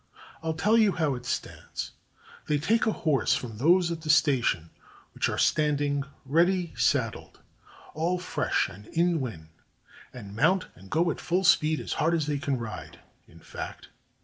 I'll 0.41 0.55
tell 0.55 0.79
you 0.79 0.93
how 0.93 1.13
it 1.13 1.27
stands. 1.27 1.91
They 2.47 2.57
take 2.57 2.87
a 2.87 2.91
horse 2.91 3.35
from 3.35 3.59
those 3.59 3.91
at 3.91 4.01
the 4.01 4.09
station 4.09 4.71
which 5.13 5.29
are 5.29 5.37
standing 5.37 6.05
ready 6.25 6.73
saddled, 6.75 7.39
all 7.93 8.17
fresh 8.17 8.67
and 8.67 8.87
in 8.87 9.19
wind, 9.21 9.49
and 10.11 10.35
mount 10.35 10.65
and 10.73 10.89
go 10.89 11.11
at 11.11 11.21
full 11.21 11.43
speed 11.43 11.79
as 11.79 11.93
hard 12.01 12.15
as 12.15 12.25
they 12.25 12.39
can 12.39 12.57
ride, 12.57 12.99
in 13.27 13.41
fact. 13.41 13.89